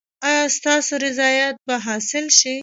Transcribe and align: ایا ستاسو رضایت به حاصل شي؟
ایا 0.27 0.43
ستاسو 0.57 0.93
رضایت 1.05 1.55
به 1.67 1.75
حاصل 1.85 2.25
شي؟ 2.39 2.55